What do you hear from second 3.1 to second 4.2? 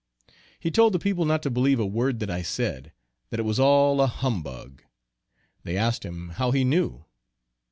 that it was all a